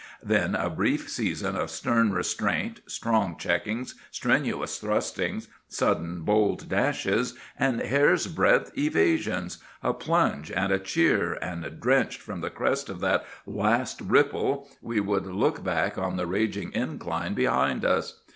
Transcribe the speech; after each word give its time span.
Then 0.23 0.55
a 0.55 0.67
brief 0.67 1.09
season 1.11 1.55
of 1.55 1.69
stern 1.69 2.11
restraint, 2.11 2.79
strong 2.87 3.35
checkings, 3.35 3.93
strenuous 4.09 4.79
thrustings, 4.79 5.47
sudden 5.67 6.23
bold 6.23 6.67
dashes, 6.67 7.35
and 7.55 7.79
hair's 7.81 8.25
breadth 8.25 8.75
evasions—a 8.75 9.93
plunge 9.93 10.51
and 10.51 10.73
a 10.73 10.79
cheer, 10.79 11.33
and, 11.33 11.79
drenched 11.79 12.19
from 12.21 12.41
the 12.41 12.49
crest 12.49 12.89
of 12.89 12.99
that 13.01 13.23
last 13.45 14.01
"ripple," 14.01 14.67
we 14.81 14.99
would 14.99 15.27
look 15.27 15.63
back 15.63 15.99
on 15.99 16.17
the 16.17 16.25
raging 16.25 16.71
incline 16.73 17.35
behind 17.35 17.85
us. 17.85 18.23